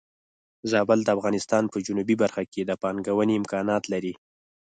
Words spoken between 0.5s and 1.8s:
زابل د افغانستان په